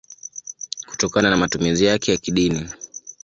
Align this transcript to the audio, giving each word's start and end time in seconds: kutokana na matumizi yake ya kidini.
kutokana 0.87 1.29
na 1.29 1.37
matumizi 1.37 1.85
yake 1.85 2.11
ya 2.11 2.17
kidini. 2.17 2.69